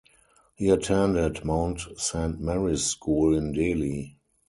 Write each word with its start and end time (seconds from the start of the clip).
He 0.55 0.67
attended 0.69 1.45
Mount 1.45 1.79
Saint 1.95 2.39
Mary's 2.41 2.83
School 2.85 3.37
in 3.37 3.51
Delhi. 3.53 4.17